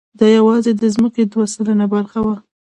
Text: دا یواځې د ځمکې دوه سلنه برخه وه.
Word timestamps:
دا 0.19 0.27
یواځې 0.37 0.71
د 0.75 0.83
ځمکې 0.95 1.23
دوه 1.31 1.45
سلنه 1.53 1.85
برخه 1.93 2.19
وه. 2.25 2.35